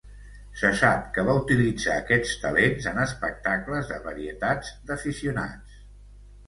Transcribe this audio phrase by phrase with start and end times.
[0.61, 5.83] Se sap que va utilitzar aquests talents en espectacles de varietats d'aficionats.